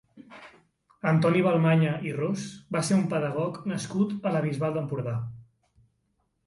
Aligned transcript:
Antoni 1.11 1.43
Balmanya 1.47 1.91
i 2.07 2.13
Ros 2.21 2.47
va 2.77 2.83
ser 2.89 2.99
un 3.03 3.07
pedagog 3.13 3.61
nascut 3.75 4.19
a 4.31 4.35
la 4.39 4.43
Bisbal 4.49 4.77
d'Empordà. 4.81 5.17